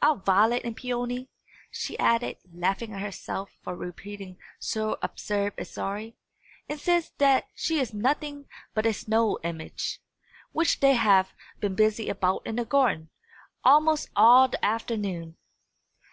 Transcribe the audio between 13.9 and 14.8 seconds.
all the